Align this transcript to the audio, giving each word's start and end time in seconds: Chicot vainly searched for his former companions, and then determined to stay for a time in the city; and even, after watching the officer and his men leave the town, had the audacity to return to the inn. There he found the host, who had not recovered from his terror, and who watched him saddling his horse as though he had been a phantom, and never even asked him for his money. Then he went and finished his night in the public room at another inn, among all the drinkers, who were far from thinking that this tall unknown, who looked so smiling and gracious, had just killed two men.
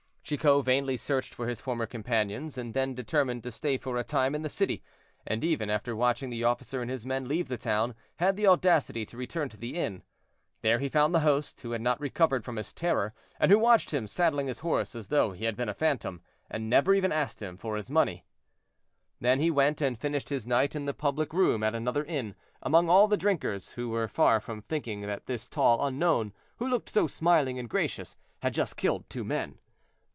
Chicot 0.23 0.63
vainly 0.63 0.95
searched 0.95 1.35
for 1.35 1.45
his 1.49 1.59
former 1.59 1.85
companions, 1.85 2.57
and 2.57 2.73
then 2.73 2.95
determined 2.95 3.43
to 3.43 3.51
stay 3.51 3.77
for 3.77 3.97
a 3.97 4.03
time 4.05 4.33
in 4.33 4.43
the 4.43 4.47
city; 4.49 4.81
and 5.27 5.43
even, 5.43 5.69
after 5.69 5.93
watching 5.93 6.29
the 6.29 6.45
officer 6.45 6.81
and 6.81 6.89
his 6.89 7.05
men 7.05 7.27
leave 7.27 7.49
the 7.49 7.57
town, 7.57 7.93
had 8.15 8.37
the 8.37 8.47
audacity 8.47 9.05
to 9.05 9.17
return 9.17 9.49
to 9.49 9.57
the 9.57 9.75
inn. 9.75 10.03
There 10.61 10.79
he 10.79 10.87
found 10.87 11.13
the 11.13 11.19
host, 11.19 11.59
who 11.59 11.71
had 11.71 11.81
not 11.81 11.99
recovered 11.99 12.45
from 12.45 12.55
his 12.55 12.71
terror, 12.71 13.13
and 13.41 13.51
who 13.51 13.59
watched 13.59 13.91
him 13.93 14.07
saddling 14.07 14.47
his 14.47 14.59
horse 14.59 14.95
as 14.95 15.09
though 15.09 15.33
he 15.33 15.43
had 15.43 15.57
been 15.57 15.67
a 15.67 15.73
phantom, 15.73 16.21
and 16.49 16.69
never 16.69 16.93
even 16.93 17.11
asked 17.11 17.41
him 17.41 17.57
for 17.57 17.75
his 17.75 17.91
money. 17.91 18.23
Then 19.19 19.41
he 19.41 19.51
went 19.51 19.81
and 19.81 19.99
finished 19.99 20.29
his 20.29 20.47
night 20.47 20.77
in 20.77 20.85
the 20.85 20.93
public 20.93 21.33
room 21.33 21.61
at 21.61 21.75
another 21.75 22.05
inn, 22.05 22.35
among 22.63 22.89
all 22.89 23.09
the 23.09 23.17
drinkers, 23.17 23.71
who 23.71 23.89
were 23.89 24.07
far 24.07 24.39
from 24.39 24.61
thinking 24.61 25.01
that 25.01 25.25
this 25.25 25.49
tall 25.49 25.85
unknown, 25.85 26.31
who 26.55 26.69
looked 26.69 26.87
so 26.89 27.05
smiling 27.05 27.59
and 27.59 27.69
gracious, 27.69 28.15
had 28.41 28.53
just 28.53 28.77
killed 28.77 29.09
two 29.09 29.25
men. 29.25 29.57